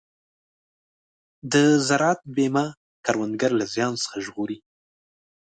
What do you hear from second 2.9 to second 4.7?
کروندګر له زیان څخه ژغوري.